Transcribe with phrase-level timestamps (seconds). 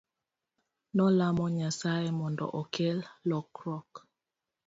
[0.95, 2.97] Nolamo Nyasaye mondo okel
[3.29, 3.89] lokruok.